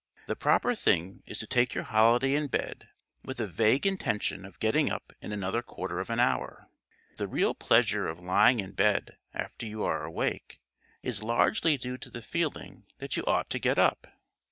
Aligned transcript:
The 0.25 0.35
proper 0.35 0.73
thing 0.73 1.21
is 1.27 1.37
to 1.37 1.45
take 1.45 1.75
your 1.75 1.83
holiday 1.83 2.33
in 2.33 2.47
bed 2.47 2.89
with 3.23 3.39
a 3.39 3.45
vague 3.45 3.85
intention 3.85 4.45
of 4.45 4.57
getting 4.59 4.89
up 4.91 5.13
in 5.21 5.31
another 5.31 5.61
quarter 5.61 5.99
of 5.99 6.09
an 6.09 6.19
hour. 6.19 6.71
The 7.17 7.27
real 7.27 7.53
pleasure 7.53 8.07
of 8.07 8.17
lying 8.19 8.59
in 8.59 8.71
bed 8.71 9.17
after 9.31 9.67
you 9.67 9.83
are 9.83 10.03
awake 10.03 10.59
is 11.03 11.21
largely 11.21 11.77
due 11.77 11.99
to 11.99 12.09
the 12.09 12.23
feeling 12.23 12.85
that 12.97 13.15
you 13.15 13.23
ought 13.27 13.51
to 13.51 13.59
get 13.59 13.77
up. 13.77 14.07